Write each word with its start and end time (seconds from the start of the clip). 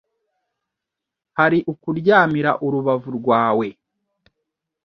Hari 1.37 1.59
ukuryamira 1.73 2.51
urubavu 2.65 3.09
rwawe 3.19 3.67